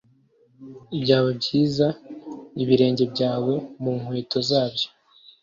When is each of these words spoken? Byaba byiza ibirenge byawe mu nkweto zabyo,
Byaba 1.03 1.29
byiza 1.39 1.87
ibirenge 2.61 3.03
byawe 3.13 3.53
mu 3.81 3.91
nkweto 3.99 4.37
zabyo, 4.49 4.87